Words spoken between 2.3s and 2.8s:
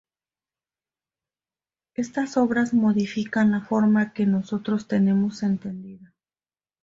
obras